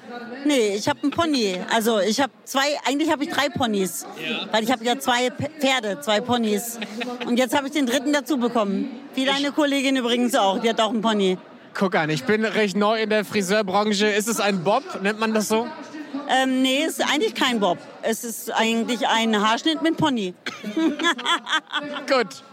[0.46, 1.60] Nee, ich habe einen Pony.
[1.74, 4.06] Also ich habe zwei, eigentlich habe ich drei Ponys.
[4.52, 6.80] Weil ich habe ja zwei Pferde, zwei Ponys.
[7.28, 8.90] Und jetzt habe ich den dritten dazu bekommen.
[9.16, 11.38] Wie deine Kollegin übrigens auch, die hat auch einen Pony.
[11.74, 14.08] Guck an, ich bin recht neu in der Friseurbranche.
[14.08, 15.02] Ist es ein Bob?
[15.02, 15.68] Nennt man das so?
[16.30, 17.80] Ähm, nee, ist eigentlich kein Bob.
[18.02, 20.34] Es ist eigentlich ein Haarschnitt mit Pony.
[22.08, 22.44] Gut.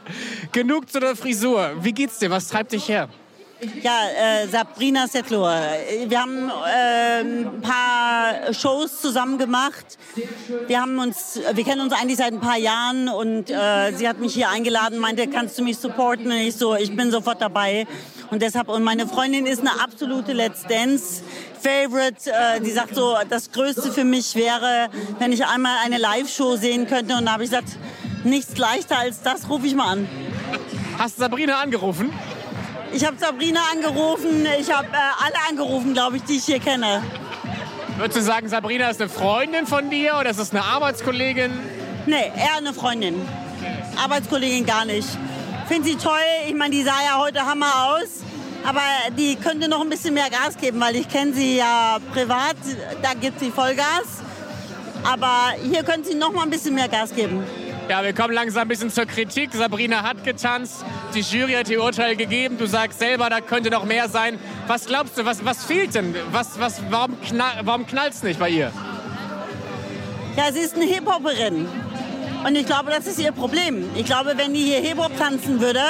[0.52, 1.72] Genug zu der Frisur.
[1.80, 2.30] Wie geht's dir?
[2.30, 3.08] Was treibt dich her?
[3.82, 5.76] Ja, äh, Sabrina Settler.
[6.06, 9.98] Wir haben äh, ein paar Shows zusammen gemacht.
[10.66, 14.18] Wir haben uns, wir kennen uns eigentlich seit ein paar Jahren und äh, sie hat
[14.18, 16.26] mich hier eingeladen, meinte, kannst du mich supporten?
[16.26, 17.86] Und ich so, ich bin sofort dabei.
[18.30, 21.22] Und deshalb, und meine Freundin ist eine absolute Let's Dance
[21.60, 22.30] Favorite.
[22.30, 26.86] Äh, die sagt so, das Größte für mich wäre, wenn ich einmal eine Live-Show sehen
[26.86, 27.14] könnte.
[27.14, 27.76] Und da habe ich gesagt,
[28.24, 30.08] nichts leichter als das, rufe ich mal an.
[30.98, 32.10] Hast Sabrina angerufen?
[32.92, 37.02] Ich habe Sabrina angerufen, ich habe äh, alle angerufen, glaube ich, die ich hier kenne.
[37.96, 41.52] Würdest du sagen, Sabrina ist eine Freundin von dir oder ist es eine Arbeitskollegin?
[42.06, 43.14] Nee, eher eine Freundin.
[44.02, 45.06] Arbeitskollegin gar nicht.
[45.68, 46.18] Finde sie toll.
[46.48, 48.24] Ich meine, die sah ja heute Hammer aus.
[48.66, 48.80] Aber
[49.16, 52.56] die könnte noch ein bisschen mehr Gas geben, weil ich kenne sie ja privat.
[53.02, 54.22] Da gibt sie Vollgas.
[55.04, 57.44] Aber hier könnte sie noch mal ein bisschen mehr Gas geben.
[57.90, 59.52] Ja, wir kommen langsam ein bisschen zur Kritik.
[59.52, 62.56] Sabrina hat getanzt, die Jury hat ihr Urteil gegeben.
[62.56, 64.38] Du sagst selber, da könnte noch mehr sein.
[64.68, 66.14] Was glaubst du, was, was fehlt denn?
[66.30, 68.70] Was, was, warum knall, warum knallt's nicht bei ihr?
[70.36, 71.66] Ja, sie ist eine Hip-Hopperin.
[72.46, 73.90] Und ich glaube, das ist ihr Problem.
[73.96, 75.82] Ich glaube, wenn die hier Hip-Hop tanzen würde,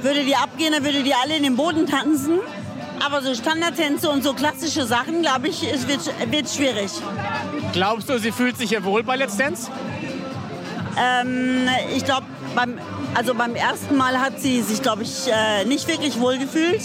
[0.00, 2.38] würde die abgehen, dann würde die alle in den Boden tanzen.
[3.04, 6.90] Aber so Standardtänze und so klassische Sachen, glaube ich, es wird, wird schwierig.
[7.74, 9.70] Glaubst du, sie fühlt sich hier wohl bei Let's Dance?
[10.98, 12.78] Ähm, ich glaube, beim,
[13.14, 16.82] also beim ersten Mal hat sie sich, glaube ich, äh, nicht wirklich wohl gefühlt.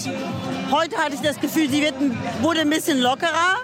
[0.70, 1.94] Heute hatte ich das Gefühl, sie wird,
[2.42, 3.56] wurde ein bisschen lockerer.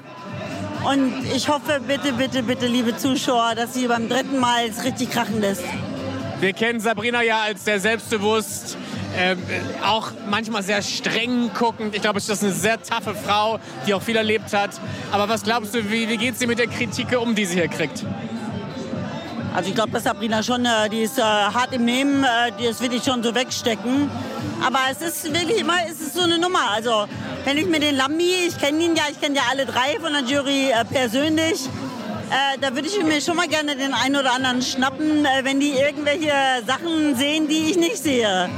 [0.91, 5.11] Und ich hoffe, bitte, bitte, bitte, liebe Zuschauer, dass sie beim dritten Mal es richtig
[5.11, 5.65] krachen lässt.
[6.39, 8.77] Wir kennen Sabrina ja als sehr selbstbewusst,
[9.17, 9.39] ähm,
[9.85, 11.95] auch manchmal sehr streng guckend.
[11.95, 14.79] Ich glaube, es ist eine sehr taffe Frau, die auch viel erlebt hat.
[15.11, 17.69] Aber was glaubst du, wie, wie geht sie mit der Kritik um, die sie hier
[17.69, 18.05] kriegt?
[19.57, 22.67] Also ich glaube, dass Sabrina schon, äh, die ist äh, hart im Nehmen, äh, die
[22.67, 24.11] das will ich schon so wegstecken.
[24.63, 26.73] Aber es ist wirklich immer, es ist so eine Nummer.
[26.75, 27.07] Also
[27.47, 30.13] wenn ich mir den Lambi, ich kenne ihn ja, ich kenne ja alle drei von
[30.13, 31.71] der Jury persönlich.
[32.29, 35.59] Äh, da würde ich mir schon mal gerne den einen oder anderen schnappen, äh, wenn
[35.59, 36.33] die irgendwelche
[36.67, 38.51] Sachen sehen, die ich nicht sehe.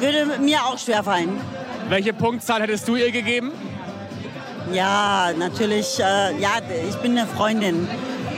[0.00, 1.40] Würde mir auch schwerfallen.
[1.88, 3.52] Welche Punktzahl hättest du ihr gegeben?
[4.70, 5.98] Ja, natürlich.
[5.98, 7.88] Äh, ja, ich bin eine Freundin.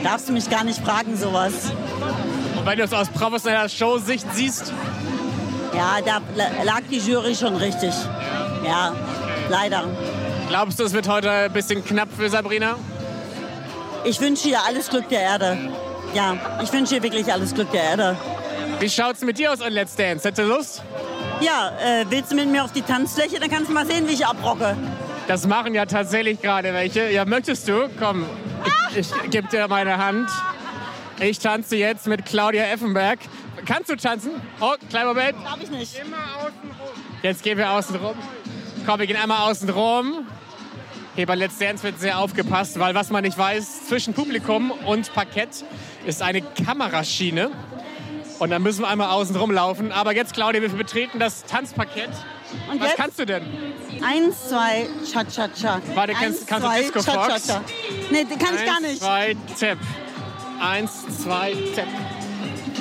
[0.03, 1.71] Darfst du mich gar nicht fragen, sowas.
[2.57, 4.73] Und wenn du es aus professioneller Showsicht siehst,
[5.75, 7.91] Ja, da la- lag die Jury schon richtig.
[8.63, 8.93] Ja,
[9.49, 9.85] leider.
[10.47, 12.75] glaubst du, es wird heute ein bisschen knapp für Sabrina?
[14.03, 15.57] Ich wünsche ihr alles Glück der Erde.
[16.13, 18.17] Ja, ich wünsche ihr wirklich alles Glück der Erde.
[18.79, 20.27] Wie schaut's mit dir aus an Let's Dance?
[20.27, 20.83] Hättest du Lust?
[21.41, 23.39] Ja, äh, willst du mit mir auf die Tanzfläche?
[23.39, 24.75] Dann kannst du mal sehen, wie ich abrocke.
[25.27, 27.09] Das machen ja tatsächlich gerade welche.
[27.09, 27.89] Ja, möchtest du?
[27.99, 28.25] Komm,
[28.95, 30.29] ich, gebe dir meine Hand.
[31.19, 33.19] Ich tanze jetzt mit Claudia Effenberg.
[33.65, 34.31] Kannst du tanzen?
[34.59, 35.35] Oh, kleiner Moment.
[35.43, 36.01] Darf ich nicht.
[37.21, 38.15] Jetzt gehen wir außen rum.
[38.85, 40.27] Komm, wir gehen einmal außen rum.
[41.15, 45.13] Hier bei Let's Dance wird sehr aufgepasst, weil was man nicht weiß, zwischen Publikum und
[45.13, 45.63] Parkett
[46.05, 47.51] ist eine Kameraschiene.
[48.39, 49.91] Und dann müssen wir einmal außen rumlaufen.
[49.91, 52.09] Aber jetzt, Claudia, wir betreten das Tanzparkett.
[52.69, 52.97] Und Was jetzt?
[52.97, 53.43] kannst du denn?
[54.05, 55.81] Eins, zwei, cha-cha-cha.
[55.93, 57.27] Warte, kannst- Eins, kannst du zwei, Disco Fox?
[57.45, 57.61] cha-cha-cha.
[58.11, 58.99] Nee, den kann ich gar Eins, nicht.
[59.01, 59.77] zwei, Tap.
[60.59, 60.91] Eins,
[61.23, 61.87] zwei, Tap.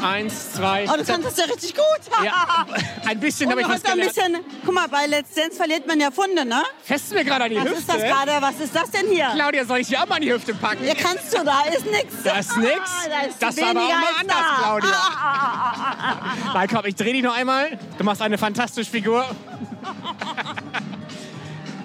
[0.05, 1.85] Eins, zwei, Oh, du kannst das ja richtig gut.
[2.25, 2.67] Ja,
[3.07, 4.15] ein bisschen habe ich was heute ein gelernt.
[4.17, 6.61] bisschen, guck mal, bei Let's Dance verliert man ja Funde, ne?
[6.83, 7.79] Fest mir gerade an die Was Hüfte.
[7.79, 8.33] ist das gerade?
[8.41, 9.29] Was ist das denn hier?
[9.33, 10.85] Claudia, soll ich dir auch mal an die Hüfte packen?
[10.85, 12.15] Ja, kannst du, da ist nix.
[12.25, 12.75] Da ist nix?
[13.09, 14.57] Da ist Das war aber auch mal anders, da.
[14.65, 14.91] Claudia.
[14.91, 16.17] Ah, ah, ah, ah, ah,
[16.49, 16.53] ah.
[16.55, 17.79] Nein, komm, ich dreh dich noch einmal.
[17.97, 19.25] Du machst eine fantastische Figur.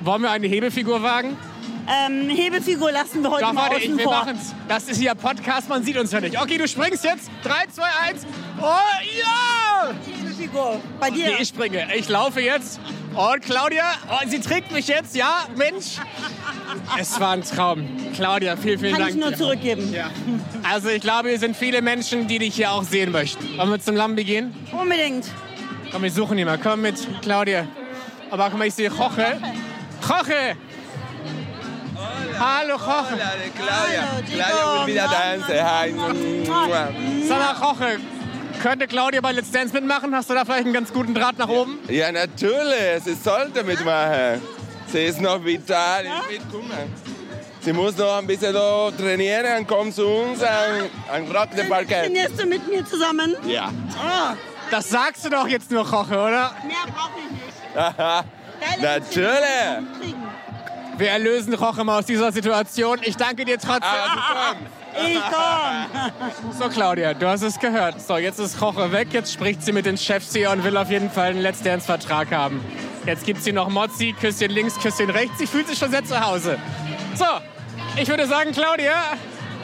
[0.07, 1.35] Wollen wir eine Hebefigur wagen?
[1.85, 4.13] Ähm, Hebefigur lassen wir heute Doch, mal warte, ich, außen wir vor.
[4.13, 4.55] machen's.
[4.69, 6.41] Das ist hier Podcast, man sieht uns ja nicht.
[6.41, 7.29] Okay, du springst jetzt.
[7.43, 8.25] 3, 2, 1.
[8.57, 9.93] Oh, ja!
[10.05, 10.79] Hebefigur.
[11.01, 11.25] Bei dir.
[11.25, 11.93] Okay, ich springe.
[11.93, 12.79] Ich laufe jetzt.
[13.15, 15.13] Und Claudia, oh, sie trägt mich jetzt.
[15.13, 15.97] Ja, Mensch.
[16.97, 17.85] Es war ein Traum.
[18.15, 19.13] Claudia, vielen, vielen Kann Dank.
[19.13, 19.91] ich nur zurückgeben.
[19.91, 20.09] Ja.
[20.63, 23.57] Also ich glaube, hier sind viele Menschen, die dich hier auch sehen möchten.
[23.57, 24.55] Wollen wir zum Lambi gehen?
[24.71, 25.25] Unbedingt.
[25.91, 26.57] Komm, wir suchen ihn mal.
[26.57, 27.67] Komm mit, Claudia.
[28.31, 28.89] Aber guck mal, ich sehe
[30.01, 30.55] Jorge.
[31.95, 32.39] Jorge!
[32.39, 33.17] Hallo, Jorge.
[33.55, 34.07] Claudia.
[34.11, 34.23] Hallo.
[34.25, 35.63] Claudia will wieder tanzen.
[35.63, 35.93] Hi.
[37.27, 37.99] Sag mal, Jorge,
[38.61, 40.13] könnte Claudia bei Let's Dance mitmachen?
[40.15, 41.79] Hast du da vielleicht einen ganz guten Draht nach oben?
[41.89, 43.03] Ja, natürlich.
[43.03, 44.41] Sie sollte mitmachen.
[44.87, 46.05] Sie ist noch vital.
[46.05, 46.71] Ich will kommen.
[47.61, 51.63] Sie muss noch ein bisschen da trainieren und kommt zu uns an, an Rock the
[51.63, 52.05] Parkett.
[52.05, 53.35] Trainierst du mit mir zusammen?
[53.45, 53.69] Ja.
[53.97, 54.35] Oh,
[54.71, 56.51] Das sagst du doch jetzt nur, Jorge, oder?
[56.65, 58.25] mehr brauche ich nicht.
[58.81, 60.15] Natürlich.
[60.97, 62.99] Wir erlösen mal aus dieser Situation.
[63.03, 63.83] Ich danke dir trotzdem.
[63.83, 64.57] Also komm.
[65.05, 66.51] Ich komm.
[66.57, 68.01] So, Claudia, du hast es gehört.
[68.01, 69.09] So, jetzt ist Roche weg.
[69.11, 72.31] Jetzt spricht sie mit den Chefs hier und will auf jeden Fall einen Let's Dance-Vertrag
[72.31, 72.63] haben.
[73.05, 75.37] Jetzt gibt sie noch Mozzi, Küsschen links, Küsschen rechts.
[75.37, 76.57] Sie fühlt sich schon sehr zu Hause.
[77.15, 77.25] So,
[77.95, 78.95] ich würde sagen, Claudia,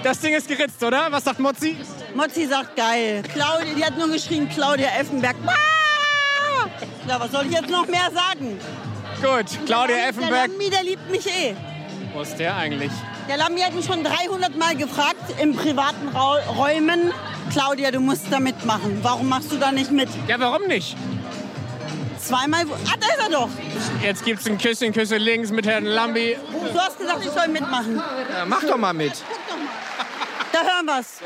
[0.03, 1.07] das Ding ist geritzt, oder?
[1.11, 1.77] Was sagt Mozzi?
[2.13, 3.23] Mozzi sagt geil.
[3.33, 5.35] Claudia, die hat nur geschrien, Claudia Effenberg.
[5.47, 5.82] Ah!
[7.07, 8.59] Ja, was soll ich jetzt noch mehr sagen?
[9.21, 10.49] Gut, Claudia Der Effenberg.
[10.49, 11.55] Lambi, der liebt mich eh.
[12.13, 12.91] Wo ist der eigentlich?
[13.27, 17.11] Der Lambi hat mich schon 300 Mal gefragt in privaten Rau Räumen.
[17.51, 18.99] Claudia, du musst da mitmachen.
[19.01, 20.09] Warum machst du da nicht mit?
[20.27, 20.95] Ja, warum nicht?
[22.19, 22.63] Zweimal.
[22.87, 23.49] Ah, da ist er doch.
[24.01, 26.37] Jetzt gibt's ein Küsschen, Küsschen links mit Herrn Lambi.
[26.73, 28.01] Du hast gesagt, ich soll mitmachen.
[28.31, 29.13] Ja, mach doch mal mit.
[30.53, 31.19] Da hören wir's.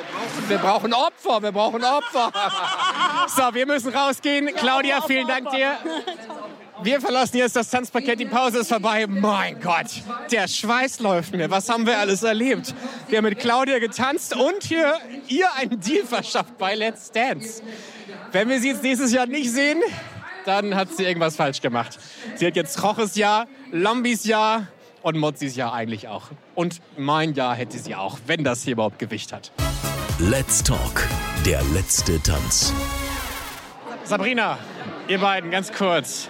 [0.48, 2.32] Wir brauchen Opfer, wir brauchen Opfer.
[3.28, 4.48] So, wir müssen rausgehen.
[4.56, 5.78] Claudia, vielen Dank dir.
[6.84, 9.08] Wir verlassen jetzt das Tanzparkett, die Pause ist vorbei.
[9.08, 9.88] Mein Gott,
[10.32, 11.50] der Schweiß läuft mir.
[11.50, 12.74] Was haben wir alles erlebt?
[13.08, 17.64] Wir haben mit Claudia getanzt und hier ihr einen Deal verschafft bei Let's Dance.
[18.32, 19.82] Wenn wir sie jetzt nächstes Jahr nicht sehen,
[20.46, 21.98] dann hat sie irgendwas falsch gemacht.
[22.36, 24.68] Sie hat jetzt Roches Jahr, Lambis Jahr
[25.02, 26.30] und Mozzis Jahr eigentlich auch.
[26.54, 29.52] Und mein Jahr hätte sie auch, wenn das hier überhaupt Gewicht hat.
[30.20, 31.08] Let's Talk,
[31.46, 32.74] der letzte Tanz.
[34.08, 34.58] Sabrina,
[35.10, 36.30] ihr beiden, ganz kurz.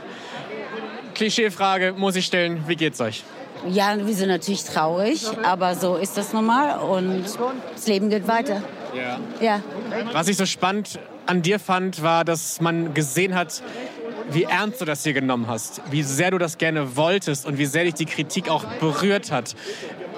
[1.13, 3.23] Klischeefrage muss ich stellen, wie geht's euch?
[3.69, 7.23] Ja, wir sind natürlich traurig, aber so ist das nun mal und
[7.73, 8.63] das Leben geht weiter.
[8.95, 9.19] Ja.
[9.39, 9.61] Ja.
[10.11, 13.61] Was ich so spannend an dir fand, war, dass man gesehen hat,
[14.31, 17.67] wie ernst du das hier genommen hast, wie sehr du das gerne wolltest und wie
[17.67, 19.55] sehr dich die Kritik auch berührt hat.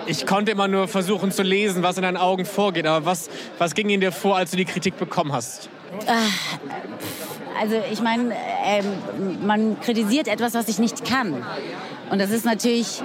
[0.06, 3.76] Ich konnte immer nur versuchen zu lesen, was in deinen Augen vorgeht, aber was, was
[3.76, 5.70] ging in dir vor, als du die Kritik bekommen hast?
[7.60, 11.44] Also ich meine, ähm, man kritisiert etwas, was ich nicht kann.
[12.10, 13.02] Und das ist natürlich,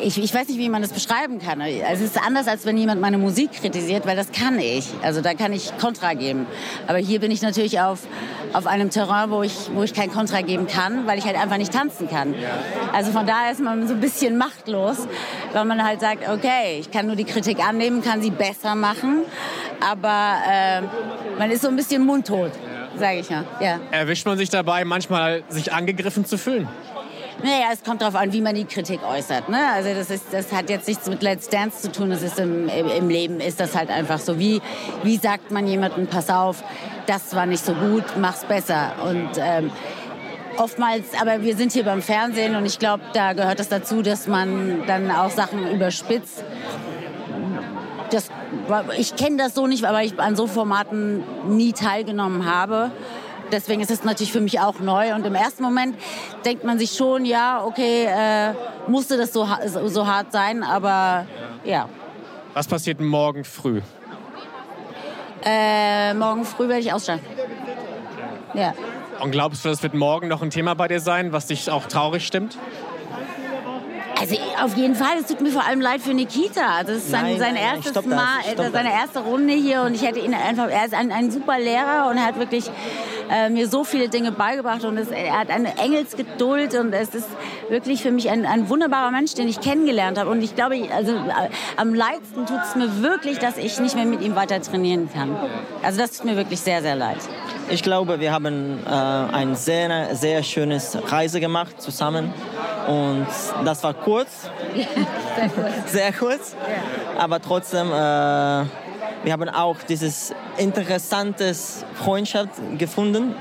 [0.00, 1.60] ich, ich weiß nicht, wie man das beschreiben kann.
[1.60, 4.86] Also es ist anders, als wenn jemand meine Musik kritisiert, weil das kann ich.
[5.02, 6.46] Also da kann ich Kontra geben.
[6.86, 8.00] Aber hier bin ich natürlich auf,
[8.52, 11.56] auf einem Terrain, wo ich, wo ich kein Kontra geben kann, weil ich halt einfach
[11.56, 12.34] nicht tanzen kann.
[12.92, 15.08] Also von daher ist man so ein bisschen machtlos,
[15.52, 19.22] weil man halt sagt, okay, ich kann nur die Kritik annehmen, kann sie besser machen,
[19.80, 20.82] aber äh,
[21.38, 22.52] man ist so ein bisschen mundtot,
[22.96, 23.44] sage ich ja.
[23.60, 23.78] ja.
[23.90, 26.68] Erwischt man sich dabei, manchmal sich angegriffen zu fühlen?
[27.42, 29.48] Naja, es kommt darauf an, wie man die Kritik äußert.
[29.48, 29.58] Ne?
[29.72, 32.10] Also das, ist, das hat jetzt nichts mit Let's Dance zu tun.
[32.10, 34.38] Das ist im, im, Leben ist das halt einfach so.
[34.40, 34.60] Wie,
[35.04, 36.64] wie sagt man jemandem, pass auf,
[37.06, 38.92] das war nicht so gut, mach's besser.
[39.04, 39.70] Und ähm,
[40.56, 44.26] oftmals, aber wir sind hier beim Fernsehen und ich glaube, da gehört es dazu, dass
[44.26, 46.42] man dann auch Sachen überspitzt.
[48.10, 48.30] Das,
[48.96, 51.22] ich kenne das so nicht, weil ich an so Formaten
[51.56, 52.90] nie teilgenommen habe.
[53.50, 55.14] Deswegen ist es natürlich für mich auch neu.
[55.14, 55.96] Und im ersten Moment
[56.44, 58.52] denkt man sich schon, ja, okay, äh,
[58.88, 59.46] musste das so,
[59.86, 61.26] so hart sein, aber
[61.64, 61.88] ja.
[62.54, 63.80] Was passiert morgen früh?
[65.44, 67.24] Äh, morgen früh werde ich aussteigen.
[68.54, 68.74] Ja.
[69.20, 71.86] Und glaubst du, das wird morgen noch ein Thema bei dir sein, was dich auch
[71.86, 72.58] traurig stimmt?
[74.20, 76.82] Also auf jeden Fall, es tut mir vor allem leid für Nikita.
[76.82, 79.00] Das ist sein, Nein, sein nein, nein, erstes das, Mal, äh, seine das.
[79.00, 82.16] erste Runde hier und ich hätte ihn einfach, er ist ein, ein super Lehrer und
[82.16, 82.70] er hat wirklich
[83.30, 87.28] äh, mir so viele Dinge beigebracht und es, er hat eine Engelsgeduld und es ist
[87.68, 91.12] wirklich für mich ein, ein wunderbarer Mensch, den ich kennengelernt habe und ich glaube, also
[91.12, 95.08] äh, am leidsten tut es mir wirklich, dass ich nicht mehr mit ihm weiter trainieren
[95.12, 95.36] kann.
[95.82, 97.18] Also das tut mir wirklich sehr, sehr leid.
[97.70, 102.32] Ich glaube, wir haben äh, ein sehr, sehr schönes Reise gemacht zusammen.
[102.88, 103.26] Und
[103.66, 104.50] das war kurz,
[105.86, 106.56] sehr kurz.
[107.18, 113.34] Aber trotzdem, äh, wir haben auch dieses interessantes Freundschaft gefunden.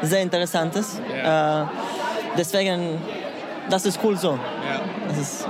[0.00, 0.98] Sehr interessantes.
[0.98, 1.64] Äh,
[2.38, 2.98] deswegen,
[3.68, 4.38] das ist cool so.
[5.08, 5.46] Das ist,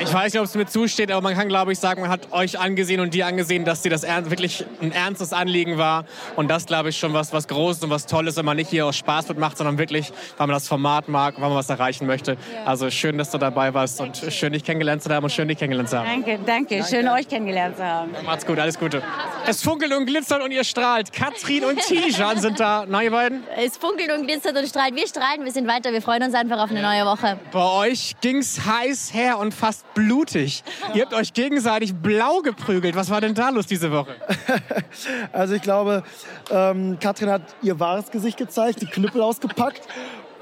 [0.00, 2.32] Ich weiß nicht, ob es mir zusteht, aber man kann, glaube ich, sagen, man hat
[2.32, 6.04] euch angesehen und dir angesehen, dass dir das wirklich ein ernstes Anliegen war.
[6.36, 8.86] Und das, glaube ich, schon was, was Großes und was Tolles, wenn man nicht hier
[8.86, 12.36] aus Spaß mitmacht, sondern wirklich, weil man das Format mag, weil man was erreichen möchte.
[12.64, 15.58] Also schön, dass du dabei warst und schön, dich kennengelernt zu haben und schön, dich
[15.58, 16.06] kennengelernt zu haben.
[16.06, 16.84] Danke, danke.
[16.84, 18.10] Schön, euch kennengelernt zu haben.
[18.24, 19.02] Macht's gut, alles Gute.
[19.46, 21.12] Es funkelt und glitzert und ihr strahlt.
[21.12, 22.84] Katrin und Tijan sind da.
[22.88, 23.42] Na, ihr beiden?
[23.56, 24.94] Es funkelt und glitzert und strahlt.
[24.94, 25.92] Wir strahlen, wir sind weiter.
[25.92, 27.38] Wir freuen uns einfach auf eine neue Woche.
[27.52, 30.62] Bei euch ging's heiß her und fast blutig.
[30.94, 32.94] Ihr habt euch gegenseitig blau geprügelt.
[32.96, 34.14] Was war denn da los diese Woche?
[35.32, 36.02] Also ich glaube,
[36.50, 39.82] ähm, Katrin hat ihr wahres Gesicht gezeigt, die Knüppel ausgepackt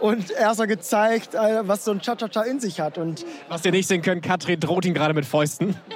[0.00, 2.98] und erst mal gezeigt, äh, was so ein Cha-Cha-Cha in sich hat.
[2.98, 5.76] Und Was ihr nicht sehen könnt, Katrin droht ihn gerade mit Fäusten.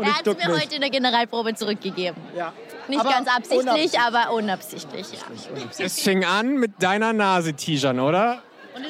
[0.00, 0.62] Er hat es mir mich.
[0.62, 2.20] heute in der Generalprobe zurückgegeben.
[2.36, 2.52] Ja.
[2.86, 4.00] Nicht Aber ganz absichtlich, unabsichtlich.
[4.00, 5.06] aber unabsichtlich.
[5.12, 5.84] Ja.
[5.84, 8.42] Es fing an mit deiner Nase, Tijan, oder?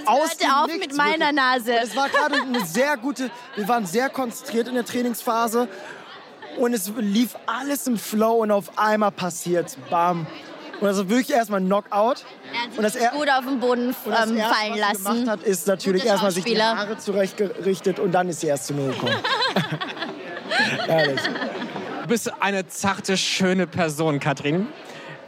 [0.07, 1.73] Hörte auf mit meiner Nase.
[1.83, 5.69] Es war gerade eine sehr gute, wir waren sehr konzentriert in der Trainingsphase
[6.59, 10.27] und es lief alles im Flow und auf einmal passiert, bam.
[10.81, 12.25] Und also wirklich erstmal Knockout.
[12.53, 14.81] Er hat Und das er- gut auf den Boden Und das ähm, Erste, fallen was
[14.81, 15.05] lassen.
[15.05, 16.63] gemacht hat, ist natürlich erstmal sich die.
[16.63, 19.17] Haare zurechtgerichtet und dann ist sie erst zu mir gekommen.
[20.89, 21.21] Ehrlich.
[22.03, 24.69] Du bist eine zarte, schöne Person, Katrin.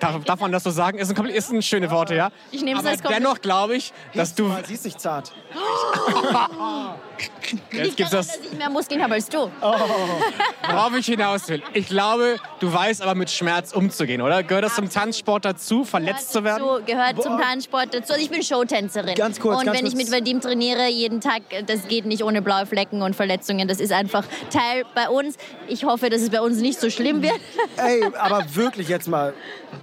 [0.01, 0.99] Darf, darf man das so sagen?
[0.99, 2.31] Ist ein, ist ein schöne Worte, ja?
[2.51, 3.27] Ich nehme es Aber als Kompliment.
[3.27, 4.51] dennoch glaube ich, dass du...
[4.67, 5.33] Sie ist nicht zart.
[7.73, 9.51] Jetzt gibt's das, dass ich mehr Muskeln habe als du.
[9.61, 11.63] worauf ich hinaus will.
[11.73, 14.43] Ich glaube, du weißt aber mit Schmerz umzugehen, oder?
[14.43, 16.63] Gehört das zum Tanzsport dazu, verletzt zu werden?
[16.63, 18.13] So, gehört zum Tanzsport dazu.
[18.13, 19.15] Also ich bin Showtänzerin.
[19.15, 20.11] Ganz kurz, Und ganz wenn ich kurz.
[20.11, 23.67] mit Vadim trainiere, jeden Tag, das geht nicht ohne blaue Flecken und Verletzungen.
[23.67, 25.37] Das ist einfach Teil bei uns.
[25.67, 27.41] Ich hoffe, dass es bei uns nicht so schlimm wird.
[27.77, 29.35] Ey, aber wirklich jetzt mal,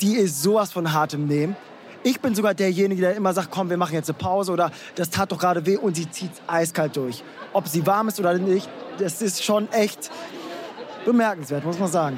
[0.02, 1.56] die ist sowas von hart im Nehmen.
[2.08, 5.10] Ich bin sogar derjenige, der immer sagt, komm, wir machen jetzt eine Pause oder das
[5.10, 7.22] tat doch gerade weh und sie zieht eiskalt durch.
[7.52, 10.10] Ob sie warm ist oder nicht, das ist schon echt
[11.04, 12.18] bemerkenswert, muss man sagen.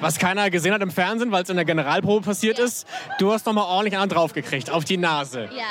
[0.00, 2.86] Was keiner gesehen hat im Fernsehen, weil es in der Generalprobe passiert ist,
[3.18, 5.50] du hast nochmal ordentlich einen draufgekriegt, auf die Nase.
[5.54, 5.64] Ja.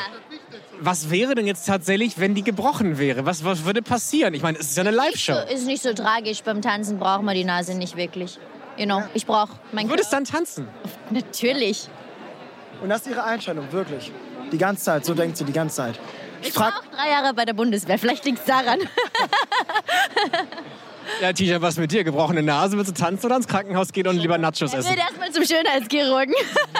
[0.80, 3.26] Was wäre denn jetzt tatsächlich, wenn die gebrochen wäre?
[3.26, 4.36] Was, was würde passieren?
[4.36, 5.34] Ich meine, es ist ja eine Live-Show.
[5.34, 6.44] So, ist nicht so tragisch.
[6.44, 8.38] Beim Tanzen braucht man die Nase nicht wirklich.
[8.78, 10.68] You know, ich brauche mein Du würdest dann tanzen?
[11.10, 11.90] Natürlich.
[12.82, 14.12] Und das ist ihre Einstellung, wirklich.
[14.52, 16.00] Die ganze Zeit, so denkt sie die ganze Zeit.
[16.42, 17.98] Ich Ich war auch drei Jahre bei der Bundeswehr.
[18.00, 18.80] Vielleicht liegt es daran.
[21.22, 22.04] Ja, Tisha, was mit dir?
[22.04, 22.78] Gebrochene Nase?
[22.78, 24.90] Willst du tanzen oder ins Krankenhaus gehen und lieber Nachos Ich essen?
[24.90, 26.36] würde erstmal zum Schönheitschirurgen.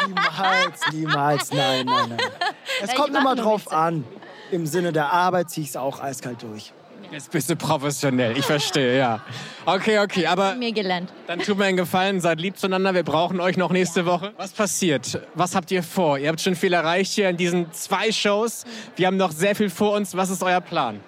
[0.06, 2.18] niemals, niemals, nein, nein, nein.
[2.84, 4.04] Es Ja, kommt ich immer drauf an.
[4.52, 6.74] Im Sinne der Arbeit ziehe ich es auch eiskalt durch.
[7.12, 9.22] Jetzt bist du professionell, ich verstehe, ja.
[9.66, 11.12] Okay, okay, aber Mir gelernt.
[11.28, 14.34] dann tut mir einen Gefallen, seid lieb zueinander, wir brauchen euch noch nächste Woche.
[14.38, 15.22] Was passiert?
[15.34, 16.18] Was habt ihr vor?
[16.18, 18.66] Ihr habt schon viel erreicht hier in diesen zwei Shows.
[18.96, 20.16] Wir haben noch sehr viel vor uns.
[20.16, 21.00] Was ist euer Plan?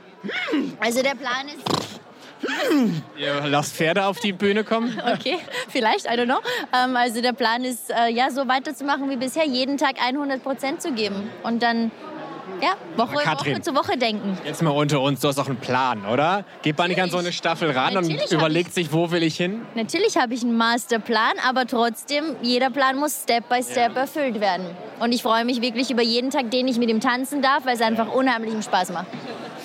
[0.80, 1.64] Also der Plan ist,
[3.18, 4.98] Ihr lasst Pferde auf die Bühne kommen?
[5.14, 6.40] okay, vielleicht, I don't know.
[6.74, 10.82] Ähm, also der Plan ist, äh, ja, so weiterzumachen wie bisher, jeden Tag 100 Prozent
[10.82, 11.30] zu geben.
[11.44, 11.92] Und dann,
[12.62, 13.54] ja, Woche, Katrin.
[13.54, 14.38] Woche zu Woche denken.
[14.46, 16.44] Jetzt mal unter uns, du hast auch einen Plan, oder?
[16.62, 19.38] Geht man nicht an so eine Staffel ran Natürlich und überlegt sich, wo will ich
[19.38, 19.62] hin?
[19.76, 24.66] Natürlich habe ich einen Masterplan, aber trotzdem, jeder Plan muss Step by Step erfüllt werden.
[25.00, 27.76] Und ich freue mich wirklich über jeden Tag, den ich mit ihm tanzen darf, weil
[27.76, 29.08] es einfach unheimlichen Spaß macht.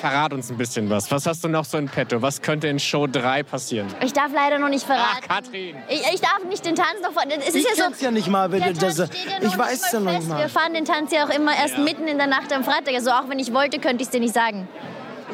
[0.01, 1.11] Verrat uns ein bisschen was.
[1.11, 2.21] Was hast du noch so in petto?
[2.21, 3.87] Was könnte in Show 3 passieren?
[4.05, 5.23] Ich darf leider noch nicht verraten.
[5.23, 5.77] Ach, Katrin.
[5.89, 7.23] Ich, ich darf nicht den Tanz noch vor.
[7.27, 8.05] Es ist Ich ja so.
[8.05, 9.05] ja nicht mal, wenn du das- ja
[9.41, 10.29] ich noch weiß nicht ja noch fest.
[10.29, 10.39] mal.
[10.41, 12.74] Wir fahren den Tanz ja auch immer erst mitten in der Nacht am Freitag.
[12.97, 14.69] Also auch wenn ich wollte, könnte ich es dir nicht sagen.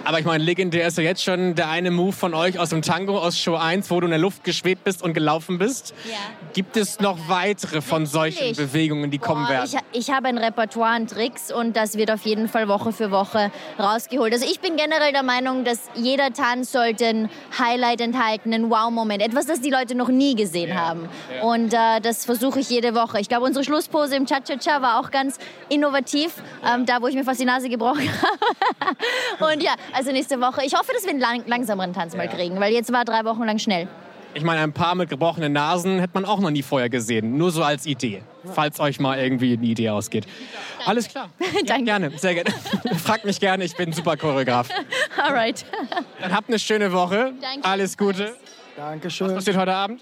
[0.04, 2.82] Aber ich meine, legendär ist ja jetzt schon der eine Move von euch aus dem
[2.82, 5.94] Tango, aus Show 1, wo du in der Luft geschwebt bist und gelaufen bist.
[6.08, 6.16] Ja.
[6.52, 8.56] Gibt es noch weitere von solchen Natürlich.
[8.56, 9.70] Bewegungen, die kommen Boah, werden?
[9.92, 13.10] ich, ich habe ein Repertoire an Tricks und das wird auf jeden Fall Woche für
[13.10, 14.32] Woche rausgeholt.
[14.32, 19.22] Also ich bin generell der Meinung, dass jeder Tanz sollte ein Highlight enthalten, einen Wow-Moment,
[19.22, 21.08] etwas, das die Leute noch nie gesehen haben.
[21.34, 21.42] ja.
[21.44, 23.20] Und äh, das versuche ich jede Woche.
[23.20, 26.32] Ich glaube, unsere Schlusspose im Cha-Cha-Cha war auch ganz innovativ,
[26.66, 28.08] ähm, da wo ich mir fast die Nase gebrochen
[29.40, 29.52] habe.
[29.52, 30.64] und ja, also nächste Woche.
[30.64, 33.44] Ich hoffe, dass wir einen lang langsameren Tanz mal kriegen, weil jetzt war drei Wochen
[33.44, 33.88] lang schnell.
[34.32, 37.36] Ich meine, ein paar mit gebrochenen Nasen hätte man auch noch nie vorher gesehen.
[37.36, 38.22] Nur so als Idee.
[38.44, 40.26] Falls euch mal irgendwie eine Idee ausgeht.
[40.86, 41.30] Alles klar.
[41.66, 42.50] Ja, gerne, sehr gerne.
[43.04, 44.68] Fragt mich gerne, ich bin super Choreograf.
[45.16, 45.64] Alright.
[46.20, 47.32] Dann habt eine schöne Woche.
[47.40, 47.64] Danke.
[47.68, 48.36] Alles Gute.
[48.76, 49.28] Dankeschön.
[49.28, 50.00] Was passiert heute Abend?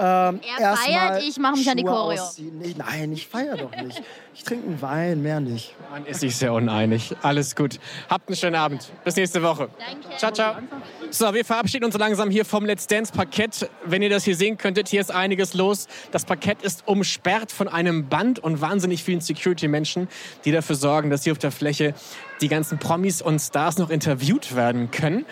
[0.00, 2.20] Ähm, Er feiert, ich mache mich an die Choreo.
[2.22, 2.56] ausziehen.
[2.58, 4.00] Nee, nein, ich feiere doch nicht.
[4.34, 5.74] Ich trinke einen Wein, mehr nicht.
[5.90, 7.16] Man ist sich sehr uneinig.
[7.22, 7.80] Alles gut.
[8.08, 8.92] Habt einen schönen Abend.
[9.04, 9.68] Bis nächste Woche.
[9.78, 10.16] Danke.
[10.16, 10.54] Ciao, ciao.
[11.10, 13.68] So, wir verabschieden uns so langsam hier vom Let's Dance Parkett.
[13.84, 15.88] Wenn ihr das hier sehen könntet, hier ist einiges los.
[16.12, 20.06] Das Parkett ist umsperrt von einem Band und wahnsinnig vielen Security-Menschen,
[20.44, 21.94] die dafür sorgen, dass hier auf der Fläche
[22.40, 25.26] die ganzen Promis und Stars noch interviewt werden können.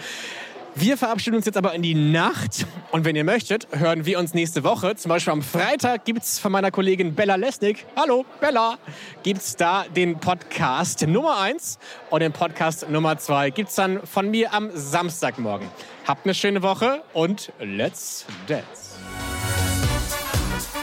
[0.79, 2.67] Wir verabschieden uns jetzt aber in die Nacht.
[2.93, 4.95] Und wenn ihr möchtet, hören wir uns nächste Woche.
[4.95, 8.77] Zum Beispiel am Freitag gibt es von meiner Kollegin Bella Lesnick, hallo Bella,
[9.23, 11.79] gibt es da den Podcast Nummer 1
[12.11, 15.67] und den Podcast Nummer 2 gibt es dann von mir am Samstagmorgen.
[16.07, 18.97] Habt eine schöne Woche und let's dance.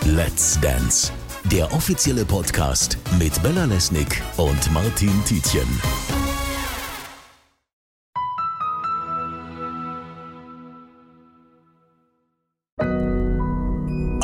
[0.08, 1.12] Let's Dance,
[1.46, 5.68] der offizielle Podcast mit Bella Lesnick und Martin Tietjen.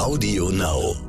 [0.10, 1.09] Audio Now.